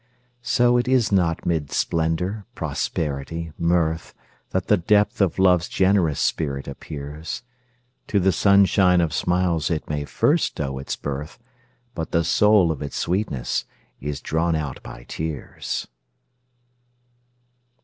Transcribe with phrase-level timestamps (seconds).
[0.41, 4.15] So it is not mid splendor, prosperity, mirth,
[4.49, 7.43] That the depth of Love's generous spirit appears;
[8.07, 11.37] To the sunshine of smiles it may first owe its birth,
[11.93, 13.65] But the soul of its sweetness
[13.99, 15.85] is drawn out by tears.